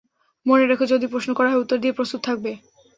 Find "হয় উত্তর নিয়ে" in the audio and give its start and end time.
1.49-1.97